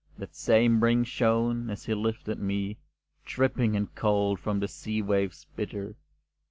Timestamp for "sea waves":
4.67-5.45